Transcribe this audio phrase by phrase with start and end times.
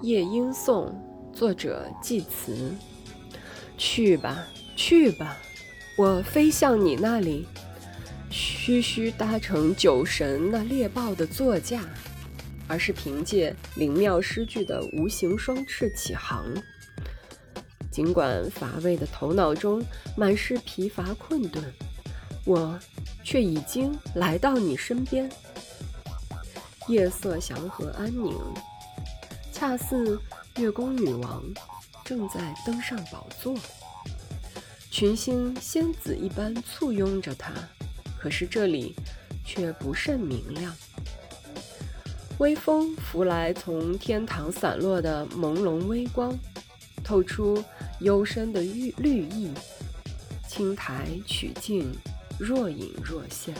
[0.00, 0.94] 夜莺颂》，
[1.36, 2.72] 作者季慈。
[3.76, 5.36] 去吧，去吧，
[5.96, 7.46] 我飞向你那里，
[8.30, 11.84] 须须搭乘酒神那猎豹的座驾，
[12.66, 16.44] 而是凭借灵妙诗句的无形双翅起航。
[17.90, 19.82] 尽管乏味的头脑中
[20.16, 21.64] 满是疲乏困顿，
[22.44, 22.78] 我
[23.24, 25.28] 却已经来到你身边。
[26.86, 28.34] 夜色祥和安宁。
[29.58, 30.20] 恰似
[30.56, 31.42] 月宫女王
[32.04, 33.58] 正在登上宝座，
[34.88, 37.52] 群星仙子一般簇拥着她，
[38.20, 38.94] 可是这里
[39.44, 40.72] 却不甚明亮。
[42.38, 46.38] 微风拂来，从天堂散落的朦胧微光，
[47.02, 47.60] 透出
[47.98, 49.50] 幽深的绿绿意。
[50.46, 51.92] 青苔曲径，
[52.38, 53.52] 若隐若现。